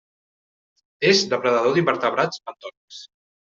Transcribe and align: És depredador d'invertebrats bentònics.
És 1.09 1.21
depredador 1.35 1.77
d'invertebrats 1.77 2.43
bentònics. 2.49 3.07